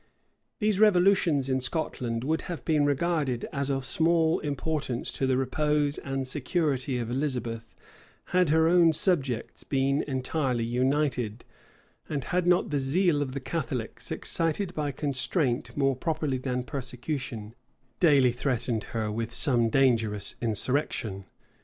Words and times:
These 0.57 0.79
revolutions 0.79 1.47
in 1.47 1.61
Scotland 1.61 2.23
would 2.23 2.41
have 2.49 2.65
been 2.65 2.85
regarded 2.87 3.47
as 3.53 3.69
of 3.69 3.85
small 3.85 4.39
importance 4.39 5.11
to 5.11 5.27
the 5.27 5.37
repose 5.37 5.99
and 5.99 6.27
security 6.27 6.97
of 6.97 7.11
Elizabeth, 7.11 7.75
had 8.33 8.49
her 8.49 8.67
own 8.67 8.93
subjects 8.93 9.63
been 9.63 10.01
entirely 10.07 10.63
united, 10.63 11.45
and 12.09 12.23
had 12.23 12.47
not 12.47 12.71
the 12.71 12.79
zeal 12.79 13.21
of 13.21 13.33
the 13.33 13.39
Catholics, 13.39 14.09
excited 14.09 14.73
by 14.73 14.91
constraint 14.91 15.77
more 15.77 15.95
properly 15.95 16.39
than 16.39 16.63
persecution, 16.63 17.53
daily 17.99 18.31
threatened 18.31 18.85
her 18.95 19.11
with 19.11 19.31
some 19.35 19.69
dangerous 19.69 20.33
insurrection. 20.41 21.25